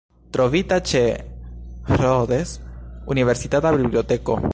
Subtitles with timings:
[0.35, 1.01] Trovita ĉe
[1.99, 2.55] Rhodes
[3.17, 4.43] Universitata Biblioteko.